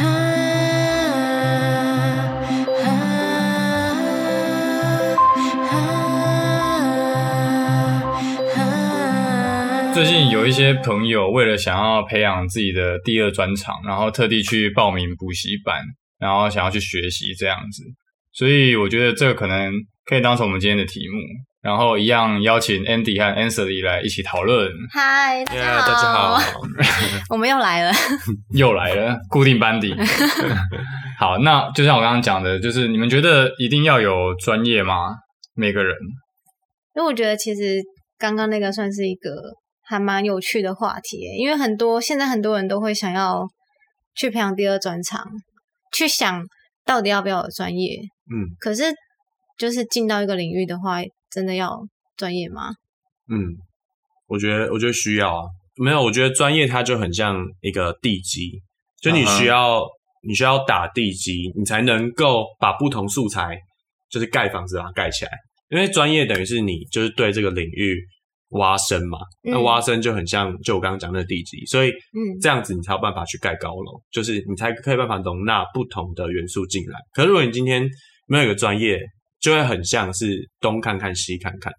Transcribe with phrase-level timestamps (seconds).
[9.92, 15.82] 最近有一些朋友为了想要培养自己的第二专长，然后特地去报名补习班，
[16.18, 17.82] 然后想要去学习这样子。
[18.32, 19.72] 所以我觉得这个可能
[20.04, 21.18] 可以当成我们今天的题目，
[21.62, 24.70] 然后一样邀请 Andy 和 Annsley 来一起讨论。
[24.92, 26.38] 嗨，大家好，大家好，
[27.30, 27.92] 我们又来了，
[28.56, 29.94] 又来了，固定班底。
[31.18, 35.14] 好，那就像我刚刚讲的，就是你们觉得一定要有专业吗？
[35.54, 35.94] 每个人？
[36.96, 37.80] 因为我觉得其实
[38.18, 39.30] 刚刚那个算是一个。
[39.82, 43.44] 还蛮有趣的话题，因为很多现在很多人都会想要
[44.14, 45.26] 去培养第二专长，
[45.92, 46.44] 去想
[46.84, 47.96] 到底要不要有专业。
[48.32, 48.84] 嗯，可是
[49.58, 50.98] 就是进到一个领域的话，
[51.30, 51.80] 真的要
[52.16, 52.70] 专业吗？
[53.28, 53.38] 嗯，
[54.26, 55.42] 我觉得我觉得需要啊。
[55.76, 58.60] 没有，我觉得专业它就很像一个地基，
[59.00, 59.88] 就你需要、uh huh.
[60.28, 63.56] 你需要打地基，你才能够把不同素材
[64.10, 65.30] 就是盖房子把它盖起来。
[65.70, 67.98] 因为专业等于是你就是对这个领域。
[68.54, 76.98] 挖深嘛，那挖深就很像，就我刚刚讲的地基，所以，嗯，这样子你才有办法去盖高楼，就是你才可以办法容纳不同的元素进来。
[77.12, 77.88] 可是如果你今天
[78.26, 78.98] 没有一个专业，
[79.40, 81.72] 就会很像是东看看西看看，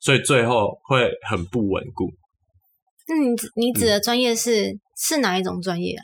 [0.00, 2.12] 所以最后会很不稳固。
[3.08, 6.02] 那你你指的专业是、嗯、是哪一种专业啊？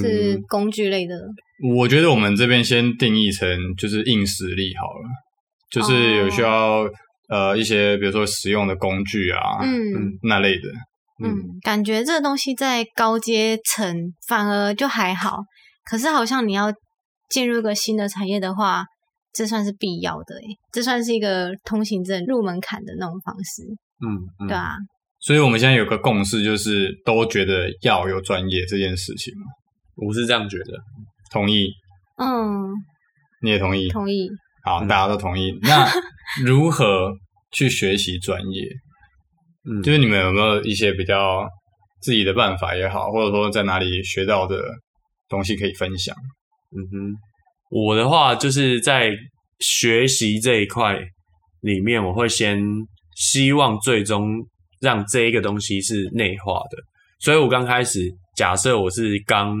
[0.00, 1.16] 是工具类的？
[1.76, 5.08] 我觉得我们这边先定义成就是硬实力好了，
[5.70, 6.86] 就是有需要。
[7.28, 10.68] 呃，一些比如说实用的工具啊，嗯，那类的，
[11.24, 11.32] 嗯，
[11.62, 15.38] 感觉这个东西在高阶层反而就还好，
[15.82, 16.70] 可是好像你要
[17.30, 18.84] 进入一个新的产业的话，
[19.32, 23.62] 这算是必要的，诶，这算是一个通行证入门槛的那种方式，
[24.04, 24.74] 嗯，嗯对啊，
[25.20, 29.32] 所以我们现在有个共识，就是都觉得要有专业这件事情，
[29.96, 30.78] 我是这样觉得，
[31.30, 31.68] 同意，
[32.18, 32.70] 嗯，
[33.42, 34.28] 你也同意，同意。
[34.64, 35.58] 好，大家都同意。
[35.62, 35.84] 那
[36.44, 37.10] 如何
[37.50, 38.62] 去学习专业？
[39.68, 41.48] 嗯，就是你们有没有一些比较
[42.00, 44.62] 自己的办法也好，或者说在哪里学到的
[45.28, 46.14] 东西可以分享？
[46.76, 47.14] 嗯哼，
[47.72, 49.10] 我的话就是在
[49.58, 50.98] 学习这一块
[51.62, 52.62] 里面，我会先
[53.16, 54.46] 希望最终
[54.80, 56.78] 让这一个东西是内化的。
[57.18, 58.00] 所以我刚开始
[58.36, 59.56] 假设我是刚。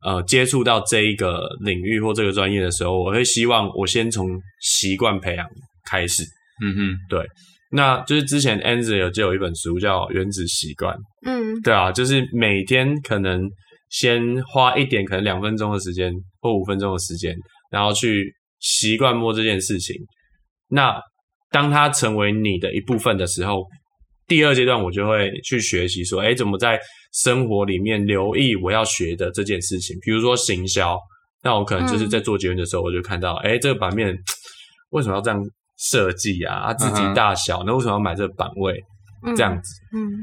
[0.00, 4.28] 呃，接触到这一个领域或这个专业的时候，我会希望我先从
[4.60, 5.44] 习惯培养
[5.90, 6.22] 开始。
[6.62, 7.26] 嗯哼，对，
[7.72, 8.60] 那就是之前
[8.96, 10.94] 有就有一本书叫《原子习惯》。
[11.26, 13.42] 嗯，对啊，就是每天可能
[13.90, 17.34] 先花一点，可能两分钟的时间或五分钟的时间，
[17.70, 19.96] 然后去习惯摸这件事情。
[20.68, 21.00] 那
[21.50, 23.64] 当它成为你的一部分的时候，
[24.26, 26.78] 第二阶段我就会去学习说，诶，怎么在
[27.12, 30.98] 生活里面留意我要学的这件事情，比如说行销，
[31.42, 34.14] 那我可能就是在做捷运的时候，我就看到，诶、嗯、这个版面
[34.90, 35.40] 为什么要这样
[35.78, 36.54] 设计啊？
[36.56, 38.78] 啊，字体大小，那、嗯、为什么要买这个版位？
[39.34, 40.14] 这样子，嗯，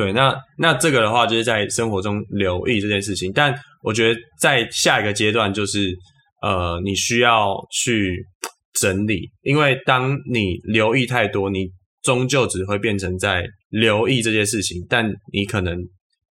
[0.00, 3.30] 对，那那这个的话，就是在生活中留意这件事情。
[3.32, 5.94] 但我觉得在下一个阶段，就是
[6.42, 8.24] 呃，你需要去
[8.72, 11.68] 整理，因为当你留意太多，你
[12.02, 15.76] 终究只会变成在留意这件事情，但你可能。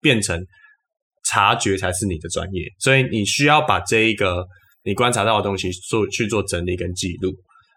[0.02, 0.42] 变成
[1.26, 4.46] 察觉才是你的专业，所以你需要把这一个
[4.86, 7.34] 你观察到的东西做去做整理跟记录，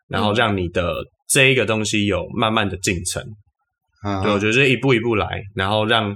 [0.06, 0.94] 然后让你的
[1.28, 3.20] 这一个东西有慢慢的进程。
[4.04, 6.14] 嗯，对，我觉得是一步一步来，然后让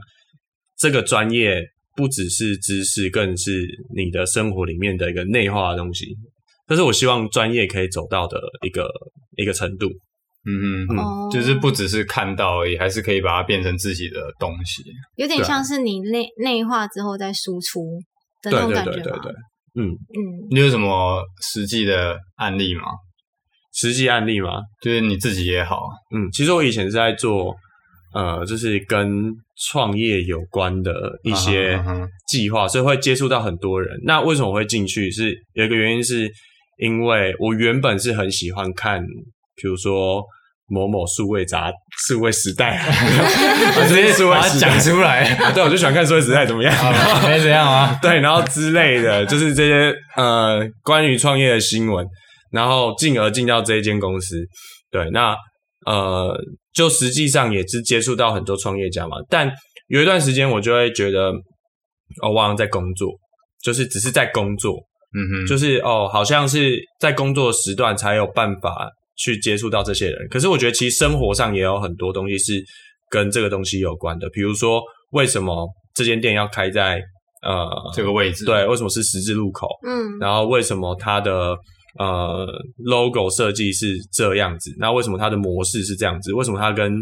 [0.78, 1.60] 这个专业
[1.96, 6.06] 不只是知识，更是你的生活里面的一个内化的东西。
[6.66, 8.88] 这是我希望专业可以走到的一个
[9.36, 9.88] 一个程度。
[10.48, 14.82] 嗯嗯，嗯就是不只是看到而已，还是可以把它变成自己的东西，
[15.16, 17.80] 有点像是你内内化之后再输出
[18.42, 18.96] 的那种感觉吗？
[18.96, 19.32] 对对对对对，
[19.74, 22.82] 嗯嗯，你有什么实际的案例吗？
[23.74, 24.60] 实际案例吗？
[24.80, 25.82] 就是你自己也好，
[26.14, 27.54] 嗯，其实我以前是在做
[28.16, 29.06] 呃，就是跟
[29.68, 31.78] 创业有关的一些
[32.28, 33.96] 计划，所以会接触到很多人。
[34.04, 35.10] 那为什么我会进去？
[35.10, 36.30] 是有一个原因，是
[36.78, 39.02] 因为我原本是很喜欢看，
[39.54, 40.22] 比如说。
[40.68, 41.70] 某某数位杂
[42.08, 42.84] 数位时代，
[43.86, 45.22] 直接把它讲出来。
[45.38, 46.74] 啊、对，我就喜欢看数位时代怎么样？
[46.76, 47.96] 啊、 没怎样啊。
[48.02, 52.04] 对，然后之类的，就是这些呃关于创业的新闻，
[52.50, 54.44] 然后进而进到这一间公司。
[54.90, 55.36] 对，那
[55.86, 56.38] 呃，
[56.74, 59.16] 就实际上也是接触到很多创业家嘛。
[59.30, 59.50] 但
[59.88, 61.30] 有一段时间，我就会觉得，
[62.22, 63.12] 哦，我好像在工作，
[63.62, 64.74] 就是只是在工作。
[65.16, 68.90] 嗯哼，就是哦，好像是在工作时段才有办法。
[69.18, 72.62] 去接触到这些人，可是我觉得其实生活上也有很多东西是
[73.08, 74.78] 跟这个东西有关的，比如说
[75.12, 77.00] 为什么这间店要开在
[77.42, 79.66] 呃这个位置，对，为什么是十字路口？
[79.86, 81.56] 嗯，然后为什么它的
[81.98, 82.46] 呃
[82.78, 84.74] logo 设计是这样子？
[84.78, 86.32] 那为什么它的模式是这样子？
[86.32, 86.92] 为什么它跟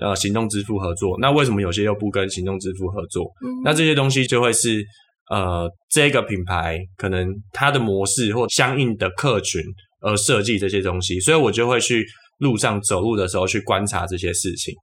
[0.00, 1.18] 呃行动支付合作？
[1.20, 3.24] 那为什么有些又不跟行动支付合作？
[3.44, 4.84] 嗯、那这些东西就会是
[5.30, 9.60] 呃这个品牌可能它的模式或相应的客群
[10.00, 12.06] 而设计这些东西，所以我就会去
[12.38, 14.74] 路上走路的时候去观察这些事情。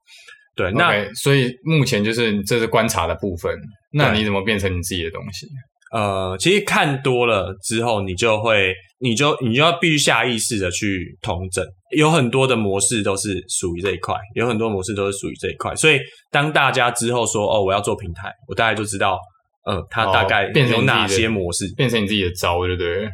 [0.54, 3.54] 对，那 okay, 所以目前就是这是观察的部分。
[3.92, 5.46] 那你怎么变成你自己的东西？
[5.92, 11.64] 呃，其实看多了之后，你就会，你就你就要必须下意识的去统整。
[11.96, 15.74] 有很多的模式都是属于这一块，有很多模式都是属于这一块。
[15.76, 15.98] 所以
[16.30, 19.18] 当大家之后说哦，我要做平台，我大概就知道，
[19.64, 23.08] 呃，它大概有哪些模式，哦、变成你自己的招，对不对？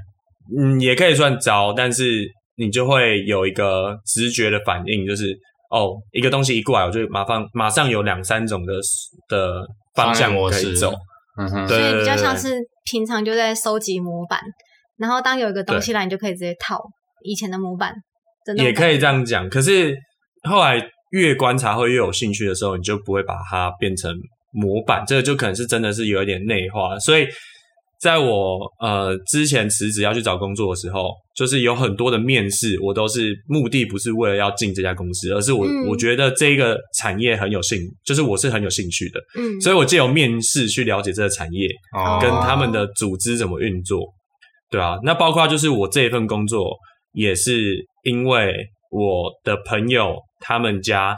[0.59, 2.27] 嗯，也可以算招，但是
[2.57, 5.39] 你就会有一个直觉的反应，就是。
[5.75, 8.75] 哦，一个东西一过来，我就马上马上有两三种的
[9.27, 10.93] 的方向可以走，
[11.39, 12.59] 嗯哼，所以比较像是
[12.91, 14.41] 平常就在收集模板，
[14.97, 16.81] 然后当有一个东西来，你就可以直接套
[17.25, 17.95] 以前的模板，
[18.57, 19.49] 也可以这样讲。
[19.49, 19.97] 可是
[20.49, 24.13] 后来越观察会越有兴趣的时候，你就不会把它变成
[24.53, 27.27] 模板，这个就可能是真的是有一点内化，所以。
[28.03, 44.01] 在我呃之前辞职要去找工作的时候，就是有很多的面试，我都是目的不是为了要进这家公司，而是我、嗯、我觉得这个产业很有兴，就是我是很有兴趣的，嗯，所以我借由面试去了解这个产业，哦，跟他们的组织怎么运作，
[44.69, 46.77] 对啊，那包括就是我这一份工作
[47.13, 48.53] 也是因为
[48.91, 51.17] 我的朋友他们家。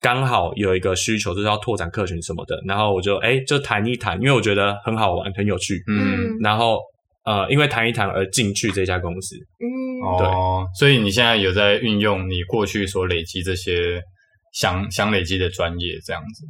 [0.00, 6.78] 刚好有一个需求，就是要拓展客群什么的，然后我就哎、欸，就谈一谈，因为我觉得很好玩，很有趣，嗯，然后
[7.24, 9.66] 呃，因为谈一谈而进去这家公司，嗯，
[10.18, 14.00] 对哦，所以你现在有在运用你过去所累积这些
[14.52, 16.44] 想想累积的专业，这样子，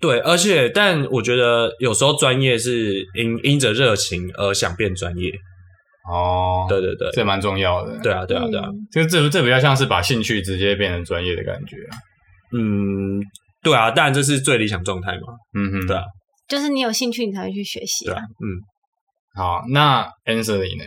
[0.00, 5.32] 对，而且但我觉得有时候专业是因因着热情而想变专业，
[6.10, 11.96] 哦，对对对，这蛮重要的，对啊对啊对啊，就这这比较像是把兴趣直接变成专业的感觉啊。
[12.52, 13.20] 嗯，
[13.62, 15.34] 对啊，当然这是最理想状态嘛。
[15.54, 16.02] 嗯哼，对啊，
[16.48, 18.06] 就是你有兴趣，你才会去学习。
[18.06, 18.46] 对啊，嗯，
[19.34, 20.84] 好，那 Annsley 呢？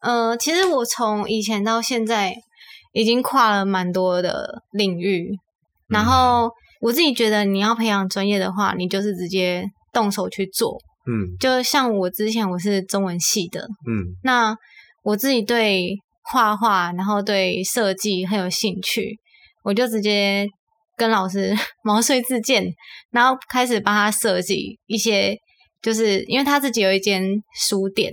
[0.00, 2.34] 呃，其实我从以前到现在
[2.92, 5.30] 已经跨了蛮多的领域，
[5.88, 6.50] 然后
[6.80, 10.78] 我自己觉得你要培养专业的话，你就是直接动手去做。
[11.06, 14.56] 嗯，就像我之前我是中文系的，嗯，那
[15.02, 19.18] 我自己对画画，然后对设计很有兴趣，
[19.64, 20.46] 我就直接。
[20.96, 22.64] 跟老师 毛遂自荐，
[23.10, 25.36] 然后开始帮他设计一些，
[25.82, 27.22] 就是因为他自己有一间
[27.54, 28.12] 书店，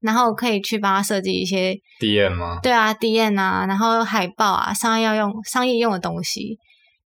[0.00, 2.58] 然后可以去帮他设计一些 DM 吗？
[2.62, 6.58] 对啊，DM 啊，然后海报啊，商业要用商业用的东西，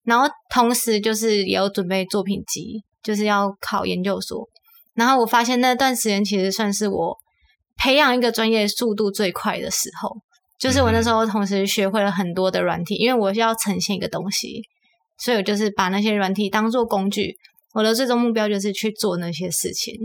[0.03, 4.47] 然后同时就是也有准备作品集，就是要考研究所。
[4.93, 7.17] 然后我发现那段时间其实算是我
[7.75, 10.15] 培养一个专业速度最快的时候，
[10.59, 14.61] 就是我那时候同时学会了很多的软体，因为我是要呈现一个东西。
[15.23, 17.35] 所以，我就是把那些软体当做工具。
[17.73, 19.95] 我的最终目标就是去做那些事情。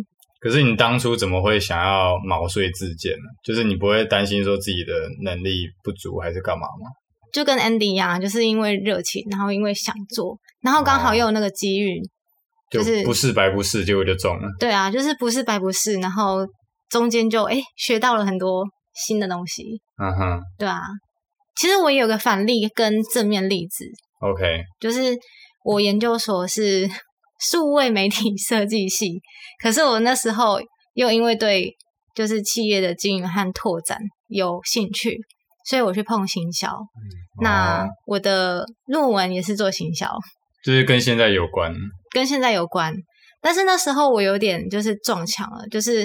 [0.41, 3.25] 可是，你当初怎么会想要毛遂自荐呢？
[3.45, 4.93] 就是你不会担心说自己的
[5.25, 6.89] 能力不足，还是干嘛吗？
[7.33, 12.01] 就跟 Andy 一样，就是因为热情，然后因为想做，然后刚好又有那个机遇，
[12.71, 14.49] 就是不是白不是，结果就中了。
[14.59, 16.47] 对啊，就是不是白不是，然后
[16.89, 19.65] 中间就诶学到了很多新的东西。
[20.01, 20.81] 嗯哼，对啊。
[21.57, 23.85] 其实我也有个反例跟正面例子。
[24.21, 25.17] OK，就是
[25.65, 26.89] 我研究所是
[27.39, 29.21] 数位媒体设计系，
[29.63, 30.59] 可是我那时候
[30.95, 31.73] 又因为对
[32.17, 33.97] 就是企业的经营和拓展
[34.27, 35.17] 有兴趣，
[35.65, 36.69] 所以我去碰行销。
[36.69, 37.01] 嗯，
[37.43, 40.11] 那我的论文也是做行销，
[40.65, 41.73] 就是跟现在有关，
[42.13, 42.93] 跟现在有关。
[43.41, 46.05] 但是那时候我有点就是撞墙了，就是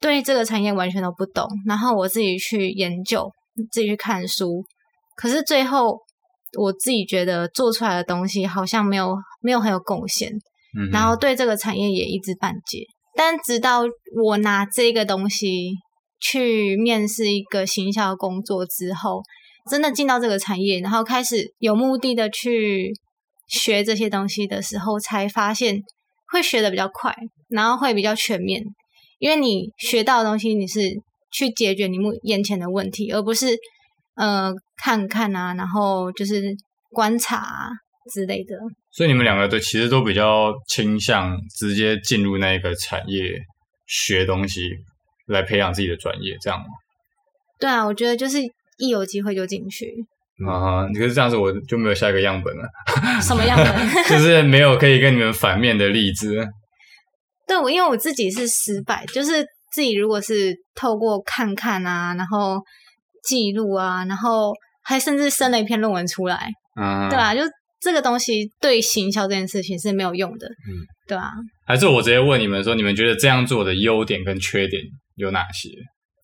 [0.00, 3.30] 对这个产业完全都不懂，然后我自己去研究，
[3.70, 4.64] 自己去看书，
[5.14, 5.98] 可是最后。
[6.56, 10.30] 我自己觉得做出来的东西好像没有没有很有贡献，
[10.78, 12.84] 嗯，然后对这个产业也一知半解。
[13.14, 13.82] 但直到
[14.22, 15.72] 我拿这个东西
[16.20, 19.20] 去面试一个行销工作之后，
[19.70, 22.92] 真的进到这个产业，然后开始有目的的去
[23.48, 25.82] 学这些东西的时候，才发现
[26.32, 27.14] 会学的比较快，
[27.48, 28.62] 然后会比较全面，
[29.18, 30.90] 因为你学到的东西，你是
[31.32, 33.58] 去解决你目眼前的问题，而不是。
[34.18, 36.42] 呃，看看啊，然后就是
[36.90, 37.68] 观察啊
[38.12, 38.56] 之类的。
[38.90, 43.30] 所以你们两个都其实都比较倾向直接进入那个产业
[43.86, 44.68] 学东西，
[45.28, 46.66] 来培养自己的专业，这样吗？
[47.60, 48.42] 对啊，我觉得就是
[48.78, 49.86] 一有机会就进去。
[50.46, 52.68] 啊、嗯，可是这样子我就没有下一个样本了。
[53.22, 53.88] 什么样本？
[54.08, 56.46] 就是没有可以跟你们反面的例子。
[57.46, 62.60] 对，我因为我自己是失败，就是自己如果是透过看看啊，然后
[63.28, 66.48] 记录啊，然后还甚至生了一篇论文出来，
[66.80, 67.42] 嗯，对啊，就
[67.80, 70.72] 这个东西对行销这件事情是没有用的，嗯，
[71.06, 71.30] 对啊。
[71.66, 74.82] 还是我直接问你们说，你们觉得这样做的优点跟缺点
[75.16, 75.68] 有哪些？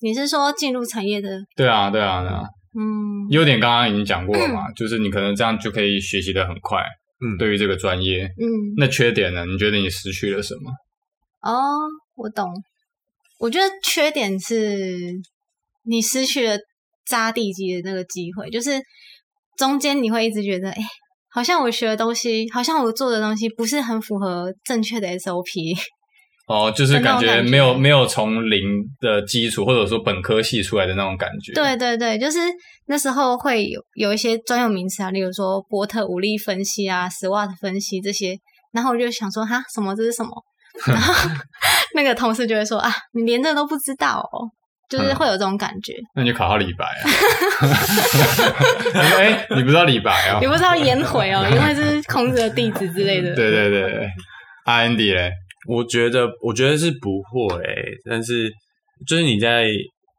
[0.00, 1.42] 你是说进入产业的？
[1.54, 2.42] 对啊，对啊，对啊。
[2.76, 6.80] 嗯，优点刚刚已经讲过了嘛，嗯、 就是你可能这样就可以学习的很快。
[7.24, 9.46] 嗯，对于这个专业，嗯，那缺点呢？
[9.46, 10.70] 你觉得你失去了什么？
[11.40, 12.50] 哦，我懂。
[13.38, 15.12] 我觉得缺点是
[15.84, 16.56] 你失去了
[17.06, 18.80] 扎地基的那个机会，就是
[19.56, 20.82] 中间你会一直觉得，哎，
[21.30, 25.76] 好像我学的东西，好像我做的东西不是很符合正确的 SOP。
[26.46, 28.60] 哦，就是感觉没有没有从零
[29.00, 31.54] 的基础，或者说本科系出来的那种感觉。
[31.54, 32.38] 对对对，就是
[32.86, 38.36] 那时候会有有一些专有名词啊，例如说波特五力分析啊、SWOT 分析这些，
[38.72, 40.30] 然后我就想说，哈，什么这是什么？
[40.86, 41.14] 然后
[41.96, 44.44] 那个同事就会说啊，你连这都不知道哦，
[44.98, 45.94] 就是会有这种感觉。
[46.14, 47.02] 那你就考到李白啊？
[48.94, 50.38] 哎、欸，你不知道李白啊？
[50.42, 53.34] 你不知道颜回哦， 因为是孔子的弟子之类的。
[53.34, 54.08] 对对对对
[54.66, 55.32] ，Andy 嘞。
[55.66, 58.52] 我觉得，我觉得是不会、欸，但是
[59.06, 59.66] 就是你在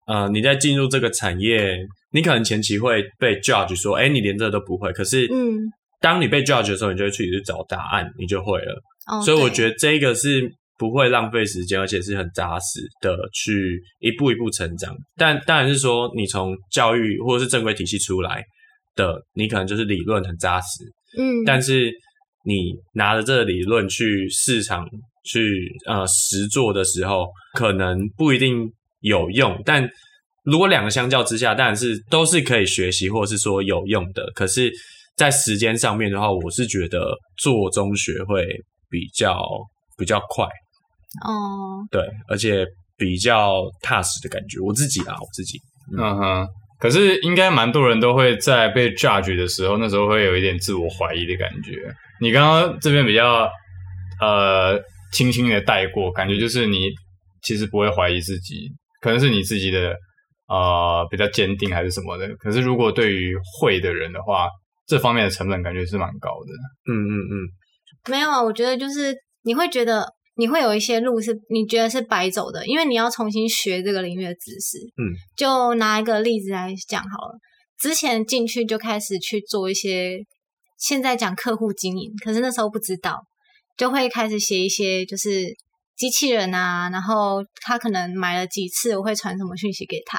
[0.08, 1.78] 呃，你在进入这个产业，
[2.12, 4.92] 你可能前期会被 judge 说，哎、欸，你连这个都不会。
[4.92, 5.58] 可是，嗯，
[6.02, 8.82] 当你被 judge 的时候，你就会去去找答案，你就会了。
[9.08, 14.96] 哦、所以我觉得这个是不会浪费时间，而且是很扎实的去一步一步成长。
[15.16, 18.44] 但当然是说，你从教育或者是正规体系出来
[18.96, 20.84] 的，你可能就是理论很扎实，
[21.18, 21.92] 嗯，但是
[22.44, 24.86] 你拿着这个理论去市场。
[25.28, 29.90] 去呃实做的时候，可能不一定有用，但
[30.44, 34.24] 如果两个相较之下，当然是都是可以学习或者是说有用的。
[34.36, 34.72] 可是，
[35.16, 38.46] 在时间上面的话，我是觉得做中学会
[38.88, 39.36] 比较
[39.98, 40.46] 比较快
[41.24, 42.66] 哦，对，而且
[42.98, 44.60] 比较踏实的感觉。
[44.60, 45.60] 我自己啊，我自己，
[45.96, 46.48] 嗯，嗯哼。
[46.80, 51.72] 可是应该蛮多人都会在被 judge 的时候，那时候会有一点自我怀疑的感觉。
[52.20, 53.50] 你刚刚这边比较
[54.20, 54.82] 呃。
[55.12, 56.90] 轻轻的带过，感觉就是你
[57.42, 58.70] 其实不会怀疑自己，
[59.00, 59.96] 可能是你自己的
[60.50, 62.28] 呃比较坚定还是什么的。
[62.36, 64.50] 可是如果对于会的人的话，
[64.86, 66.92] 这方面的成本感觉是蛮高的。
[66.92, 70.06] 嗯嗯嗯，没有啊，我觉得就是你会觉得
[70.38, 74.78] 你会有一些路是你觉得是白走的，因为你要重新学这个领域的知识。
[74.98, 77.40] 嗯，就拿一个例子来讲好了，
[77.80, 80.20] 之前进去就开始去做一些，
[80.78, 83.22] 现在讲客户经营，可是那时候不知道。
[83.78, 85.54] 就会开始写一些，就是
[85.98, 90.18] 机器人啊，然后他可能买了几次，我会传什么讯息给他，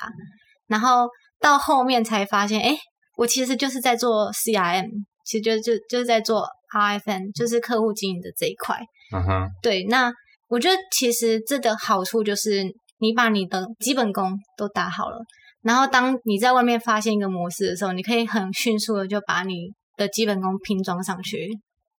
[0.67, 1.09] 然后
[1.41, 2.77] 到后面才发现，哎，
[3.17, 4.91] 我其实就是在做 CRM，
[5.25, 8.79] 其实就就就是在做 RFM，就是客户经营的这一块。
[9.13, 10.13] 嗯哼，对，那
[10.49, 12.65] 我觉得其实这个好处就是
[12.99, 15.19] 你把你的基本功都打好了，
[15.63, 21.49] 然后当你在外面发现一个模式的时候，你可以很迅速的就把你的基本功拼装上去。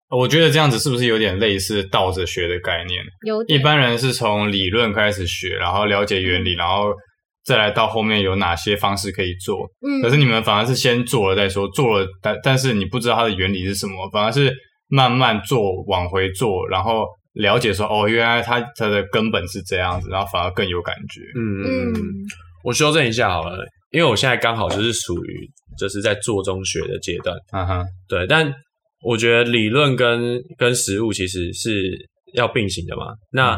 [0.09, 3.03] 我觉得这样子是不是有点类似倒着学的概念？
[3.25, 3.43] 有。
[3.45, 6.93] 一般人是从理论开始学，然后了解原理，然后
[7.43, 9.69] 再来到后面有哪些方式可以做。
[9.85, 10.01] 嗯。
[10.01, 14.49] 可是你们反而是先做了再说，做了但但是你不知道它的原理是什么，反而是
[14.87, 21.21] 慢慢做，往回做，然后了解说哦，原来它它的根本是这样子，然后反而更有感觉。
[21.35, 21.93] 嗯嗯。
[22.63, 27.35] 我修正一下好了，因为我现在刚好就是属于就是在做中学的阶段。
[27.51, 27.85] 嗯哼。
[28.07, 28.53] 对，但。
[29.03, 31.95] 我觉得理论跟跟实物其实是
[32.33, 33.13] 要并行的嘛。
[33.31, 33.57] 那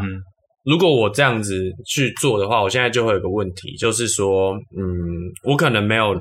[0.66, 1.58] 如果我这样子
[1.88, 4.84] 去做的话，我现在就会有个问题，就是说，嗯，
[5.46, 6.14] 我可能没有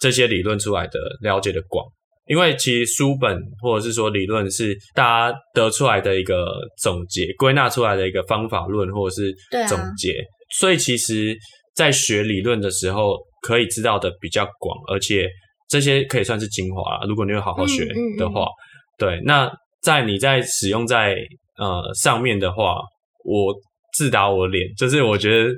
[0.00, 1.84] 这些理论出来的了解的广，
[2.26, 6.46] 因为其实书本或者是说理论是大家得出来的一个
[6.82, 9.34] 总结，归纳出来的一个方法论或者是
[9.68, 10.24] 总结，啊、
[10.58, 11.36] 所以其实
[11.74, 15.28] 在学理论的时候可以知道的比较广，而且。
[15.66, 17.84] 这些可以算是精华啦，如果你有好好学
[18.18, 19.20] 的话，嗯嗯嗯、对。
[19.24, 19.50] 那
[19.82, 21.16] 在你在使用在
[21.56, 22.76] 呃上面的话，
[23.24, 23.52] 我
[23.94, 25.50] 自打我脸，就是我觉得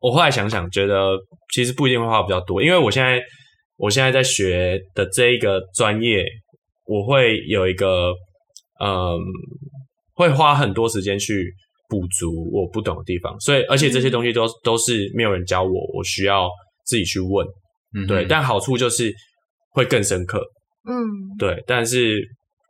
[0.00, 1.16] 我后来想想，觉得
[1.54, 3.22] 其实不一定会花比较多，因为我现在
[3.76, 6.24] 我现在在学的这一个专业，
[6.86, 8.12] 我会有一个
[8.80, 9.18] 嗯、呃，
[10.14, 11.52] 会花很多时间去
[11.88, 16.48] 补足我不懂的地方，所以而且这些东西都都是没有人教我，我需要
[16.84, 17.46] 自己去问。
[17.96, 19.14] 嗯，对，但好处就是
[19.70, 20.40] 会更深刻，
[20.88, 20.94] 嗯，
[21.38, 22.20] 对，但是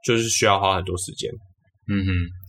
[0.05, 1.31] 就是需要花很多时间，
[1.89, 2.44] 嗯哼，对。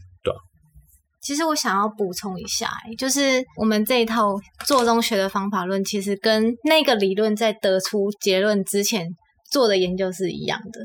[1.26, 4.36] 其实我想要补充一下，就是我们这一套
[4.68, 9.08] 做中学的方法论，其实跟那个理论在得出结论之前
[9.52, 10.82] 做的研究是一样的，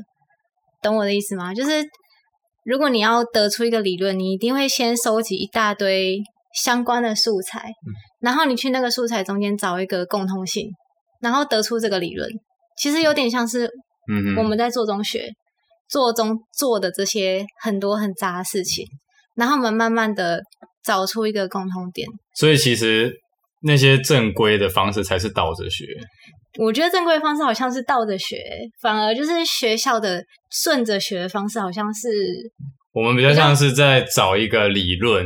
[0.81, 1.53] 懂我的意思吗？
[1.53, 1.85] 就是
[2.63, 6.17] 如果你要得出一个理论，你一定会先收集一大堆
[6.55, 10.71] 相关的素材，嗯、然后你去那个素材中间找一个共通性，
[11.21, 12.27] 然后得出这个理论。
[12.77, 13.69] 其实有点像是，
[14.11, 15.35] 嗯，我们在做中学、嗯、
[15.87, 18.87] 做中做的这些很多很杂的事情，
[19.35, 20.41] 然后我们慢慢的
[20.83, 22.07] 找出一个共通点。
[22.35, 23.13] 所以其实
[23.63, 25.85] 那些正规的方式才是倒着学。
[26.59, 28.37] 我觉得正规方式好像是倒着学，
[28.81, 32.09] 反而就是学校的顺着学的方式，好像是
[32.91, 35.25] 我们比较像是在找一个理论，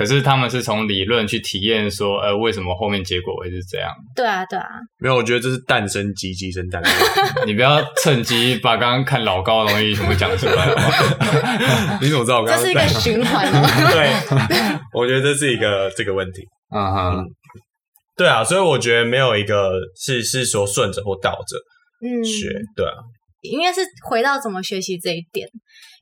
[0.00, 3.90] 可是他们是从理论去体验说，呃，为什么后面结果会是这样？
[4.16, 4.66] 对啊，对啊。
[4.98, 6.82] 没有，我觉得这是诞生鸡，鸡生蛋。
[7.44, 10.68] 你不要趁机把刚刚看老高的东西全部讲出来？
[12.00, 12.58] 你怎么知道我刚刚？
[12.58, 13.60] 这是一个循环哦。
[13.92, 14.10] 对，
[14.98, 16.40] 我觉得这是一个这个问题。
[16.74, 17.18] 嗯哼。
[17.18, 17.24] 嗯
[18.16, 21.56] 对啊，所以我觉得没有一个是是说顺着或倒着
[22.22, 22.92] 学，嗯，对啊，
[23.42, 25.46] 应该是回到怎么学习这一点。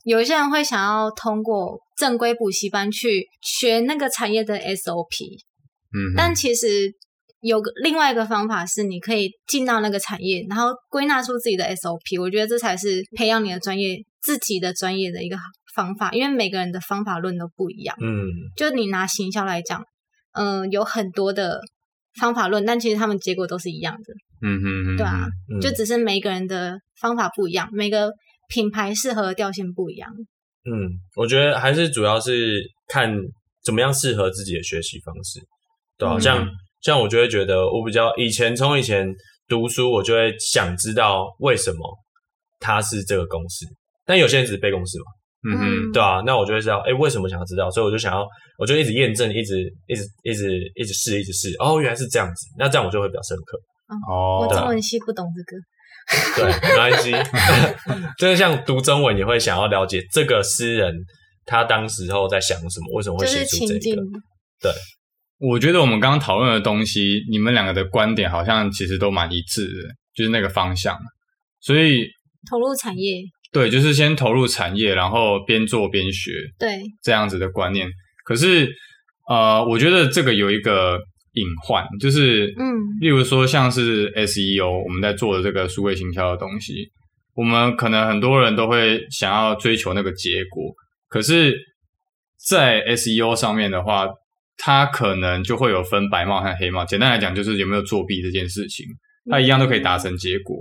[0.05, 5.40] 有一些人会想要通过正规补习班去学那个产业的 SOP，
[5.93, 6.93] 嗯，但其实
[7.40, 12.21] 有个另外一个方法是，你可以进到那个产业，然后归纳出自己的 SOP。
[12.23, 15.37] 我觉得这才是培养你的专业、自己的专业的一个
[15.75, 17.97] 方法，因为每个人的方法论都不一样。
[18.00, 19.83] 嗯，就你拿行销来讲，
[20.33, 21.61] 嗯、呃，有很多的。
[22.19, 24.12] 方法论，但其实他们结果都是一样的。
[24.43, 28.11] 嗯哼哼，对啊，嗯、就只是每个人的方法不一样，每个
[28.49, 30.11] 品牌适合的调性不一样。
[30.70, 33.12] 嗯，我觉得还是主要是看
[33.64, 35.40] 怎么样适合自己的学习方式，
[35.96, 36.48] 对啊，嗯、像
[36.80, 39.06] 像我就会觉得，我比较以前从以前
[39.48, 41.78] 读书，我就会想知道为什么
[42.60, 43.66] 它是这个公式，
[44.04, 45.04] 但有些人只是背公式嘛。
[45.48, 47.70] 嗯哼，对啊，那我就会知道，哎，为什么想要知道？
[47.70, 48.26] 所以我就想要，
[48.58, 51.54] 我就一直验证，一直一直一直一直试，一直试。
[51.60, 53.56] 哦，原来是这样子，那这样我就会比较深刻。
[54.10, 55.56] 哦，我中文系不懂这个。
[56.37, 57.12] 对，没关系。
[58.19, 60.95] 就是像读中文，也会想要了解这个诗人
[61.45, 64.03] 他当时候在想什么，为什么会写出这个。
[64.61, 64.73] 对，
[65.38, 70.99] 我觉得我们刚刚讨论的东西，你们两个的观点好像其实都蛮一致的，就是那个方向。
[71.61, 72.07] 所以
[72.51, 73.23] 投入产业。
[73.51, 77.88] 对，就是先投入产业，然后边做边学，对，这样子的观念。
[78.27, 78.71] 可是，
[79.27, 80.99] 呃，我觉得这个有一个
[81.38, 82.64] 隐患，就是，嗯，
[83.01, 86.90] 例如说像是 SEO，我们在做的这个数位行销的东西，
[87.35, 90.74] 我们可能很多人都会想要追求那个结果，
[91.09, 91.57] 可是，
[92.48, 94.09] 在 SEO 上面的话，
[94.57, 96.85] 它可能就会有分白帽和黑帽。
[96.85, 98.87] 简单来讲，就是有没有作弊这件事情，
[99.31, 100.57] 它一样都可以达成结果，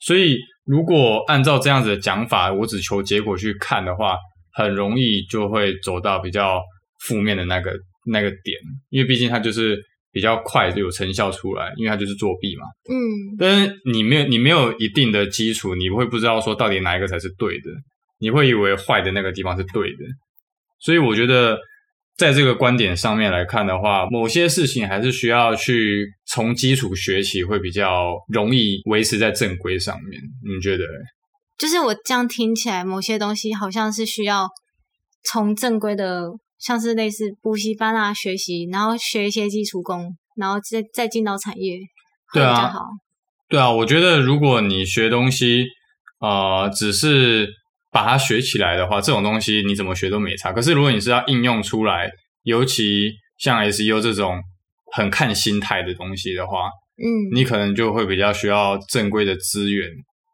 [0.00, 0.36] 所以。
[0.68, 4.16] 如果按照这样子的讲法，我只求结果去看的话，
[4.52, 6.60] 很容易就会走到比较
[7.04, 7.72] 负面的那个
[8.04, 8.58] 那个点，
[8.90, 9.80] 因为毕竟它就是
[10.16, 12.62] 比较快就有成效出来，因为它就是作弊嘛。
[12.88, 13.36] 嗯。
[13.38, 17.70] 但是你没有你没有一定的基础，你会不知道说到底哪一个才是对的，
[18.18, 19.98] 你会以为坏的那个地方是对的，
[20.80, 21.58] 所以我觉得。
[22.18, 30.18] 在这个观点上面来看的话，某些事情还是需要去从基础学起，会比较容易维持在正规上面。
[30.42, 30.84] 你觉得？
[31.58, 34.48] 就是我这样听起来，某些东西好像是需要
[35.24, 41.78] 从正规的，像是类似补习班啊学习，然后学一些基础功，然后再再进到产业，
[42.32, 42.80] 会比较好。
[43.48, 45.66] 对啊，对啊，我觉得如果你学东西，
[46.20, 47.48] 呃，只是。
[47.92, 50.52] 把它学起来的话，这种东西你怎么学都没差。
[50.52, 52.10] 可是如果你是要应用出来，
[52.42, 54.38] 尤其像 SEO 这种
[54.92, 59.88] 很看心态的东西的话，嗯，你可能就会比较需要正规的资源，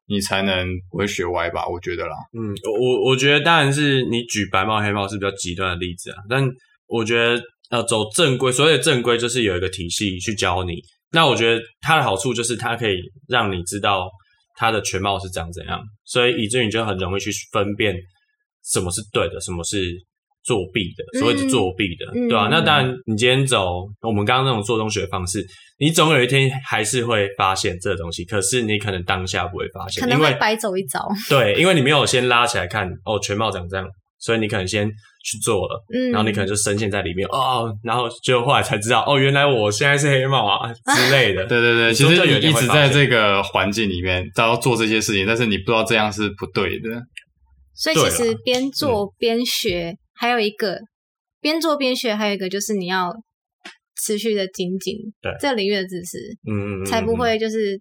[0.06, 1.66] 你才能不会学歪吧？
[1.66, 2.14] 我觉得啦。
[2.32, 6.46] 嗯，我我我觉得当然是你举白帽黑帽是比较极端的例子啊，但
[6.86, 10.74] 我觉得呃走正规，所谓的正规就是有一个体系去教你。
[11.12, 12.96] 那我觉得它的好处就是它可以
[13.28, 14.08] 让你知道。
[14.54, 17.96] 它的全貌是长怎样，所以以至于你就很容易去分辨
[18.62, 19.90] 什么是对的，什么是
[20.44, 22.48] 作弊的，所谓的作弊的，嗯、对吧、啊？
[22.48, 25.44] 嗯、那当然，你今天走我们刚刚那种做中学的方式，
[25.78, 31.08] 你总有一天还是会发现这个东西，可是你可能当下不会发现，可能会白走一遭。
[31.28, 33.86] 对，因为你没有先拉起来看，哦，全貌长这样。
[34.18, 41.44] 所以你可能先去做了，嗯，然后你可能就深陷在里面哦，然后就后来才知道哦，原来我现在是黑帽啊 之类的。
[41.50, 46.88] 对对对，其实你一直在这个环境里面，都要做这些事情，但是你不知道这样是不对的。
[47.74, 50.78] 所以其实边做边学，嗯、还有一个
[51.40, 53.12] 边做边学，还有一个就是你要
[54.00, 56.16] 持续的精进对这个领域的知识，
[56.48, 57.80] 嗯，才不会就是。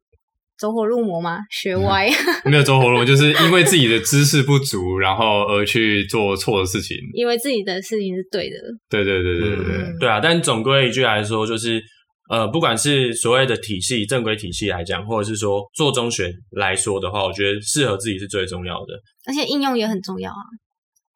[0.61, 1.39] 走火入魔嘛？
[1.49, 2.07] 学歪？
[2.45, 8.55] 没有走火入魔，就是因为自己的知识不足，然后而去做错的事情，因为自己的事情是对的。
[8.87, 10.19] 对对对对对对，嗯、对啊！
[10.19, 11.81] 但总归一句来说，就是
[12.29, 18.93] 呃，不管是所谓的体系、正规体系来讲，或者是说做中学来说的话，我觉得适合自己是最重要的，
[19.25, 20.45] 而且应用也很重要啊。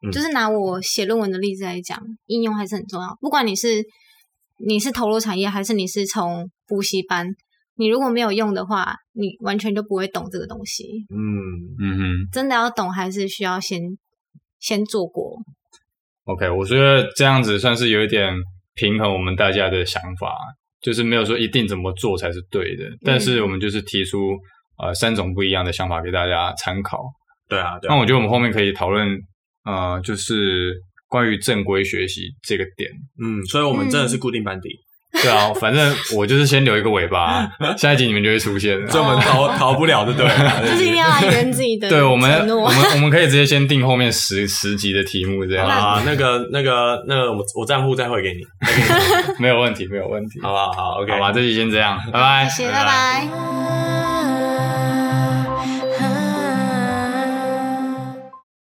[0.06, 3.16] 嗯、就是拿我写论文的例子来讲，应用还是很重要。
[3.20, 3.84] 不管你是
[4.66, 7.28] 你是投入产业，还是你是从补习班，
[7.76, 10.84] 你如果没有用的话，你完全就不会懂这个东西。
[11.10, 11.18] 嗯
[11.78, 13.80] 嗯哼，真的要懂，还是需要先
[14.58, 15.36] 先做过。
[16.24, 18.32] OK，我觉得这样子算是有一点
[18.74, 20.34] 平衡我们大家的想法，
[20.80, 24.18] 就是没有说一定怎么做才是对的，嗯、但是我们就是提出
[24.78, 27.04] 呃三种不一样的想法给大家参考。
[27.48, 29.06] 对啊，对啊，那我觉得我们后面可以讨论
[29.66, 30.74] 呃，就是
[31.08, 32.88] 关于正规学习这个点。
[33.22, 34.68] 嗯，所以我们真的是固定班底。
[34.70, 34.82] 嗯
[35.22, 37.48] 对啊，反正我就是先留一个尾巴，
[37.78, 40.26] 下一集你们就会出现了，所以我们逃逃不了的，对，
[40.70, 41.88] 就是一定要圆自己的。
[41.88, 46.02] 对，我们我们我们可以直接先定后面十十集的题目，这样啊。
[46.04, 48.40] 那个那个那个，我我账户再汇给你，
[49.40, 50.70] 没有问题，没有问题，好不好？
[50.72, 53.75] 好，OK，好吧，这集先这样，拜拜，谢谢，拜拜。